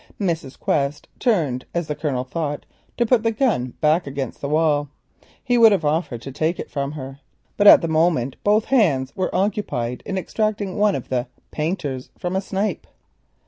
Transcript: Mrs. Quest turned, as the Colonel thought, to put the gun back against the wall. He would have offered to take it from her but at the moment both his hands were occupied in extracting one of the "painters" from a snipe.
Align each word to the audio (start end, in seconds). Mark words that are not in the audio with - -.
Mrs. 0.19 0.57
Quest 0.57 1.07
turned, 1.19 1.63
as 1.75 1.85
the 1.85 1.93
Colonel 1.93 2.23
thought, 2.23 2.65
to 2.97 3.05
put 3.05 3.21
the 3.21 3.31
gun 3.31 3.75
back 3.81 4.07
against 4.07 4.41
the 4.41 4.49
wall. 4.49 4.89
He 5.43 5.59
would 5.59 5.71
have 5.71 5.85
offered 5.85 6.23
to 6.23 6.31
take 6.31 6.59
it 6.59 6.71
from 6.71 6.93
her 6.93 7.19
but 7.55 7.67
at 7.67 7.81
the 7.81 7.87
moment 7.87 8.35
both 8.43 8.63
his 8.65 8.79
hands 8.79 9.15
were 9.15 9.29
occupied 9.35 10.01
in 10.03 10.17
extracting 10.17 10.75
one 10.75 10.95
of 10.95 11.09
the 11.09 11.27
"painters" 11.51 12.09
from 12.17 12.35
a 12.35 12.41
snipe. 12.41 12.87